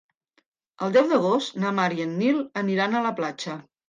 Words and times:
El 0.85 0.95
deu 0.95 1.09
d'agost 1.11 1.59
na 1.63 1.73
Mar 1.79 1.85
i 1.97 2.01
en 2.07 2.15
Nil 2.21 2.39
aniran 2.63 2.97
a 2.97 3.03
la 3.09 3.13
platja. 3.21 3.55